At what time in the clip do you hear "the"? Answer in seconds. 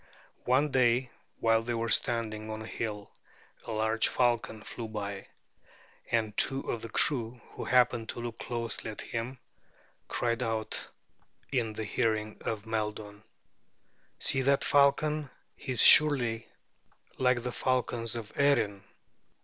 6.81-6.89, 11.73-11.83, 17.43-17.51